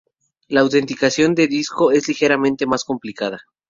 [0.47, 3.37] La autenticación de disco es ligeramente más complicada.